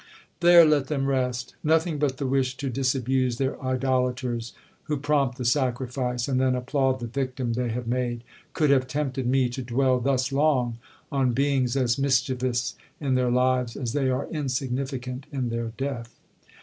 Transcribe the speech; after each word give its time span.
There 0.39 0.65
let 0.65 0.87
them 0.87 1.05
rest—nothing 1.05 1.99
but 1.99 2.17
the 2.17 2.25
wish 2.25 2.57
to 2.57 2.71
disabuse 2.71 3.37
their 3.37 3.61
idolaters, 3.63 4.51
who 4.85 4.97
prompt 4.97 5.37
the 5.37 5.45
sacrifice, 5.45 6.27
and 6.27 6.41
then 6.41 6.55
applaud 6.55 7.01
the 7.01 7.05
victim 7.05 7.53
they 7.53 7.69
have 7.69 7.85
made, 7.85 8.23
could 8.53 8.71
have 8.71 8.87
tempted 8.87 9.27
me 9.27 9.47
to 9.49 9.61
dwell 9.61 9.99
thus 9.99 10.31
long 10.31 10.79
on 11.11 11.33
beings 11.33 11.77
as 11.77 11.99
mischievous 11.99 12.73
in 12.99 13.13
their 13.13 13.29
lives, 13.29 13.75
as 13.77 13.93
they 13.93 14.09
are 14.09 14.27
insignificant 14.31 15.27
in 15.31 15.49
their 15.49 15.67
death. 15.77 16.11